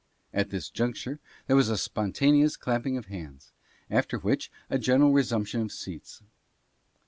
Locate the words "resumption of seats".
5.13-6.23